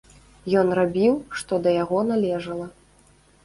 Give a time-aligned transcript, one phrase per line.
[0.61, 2.67] Ён рабіў, што да яго належала.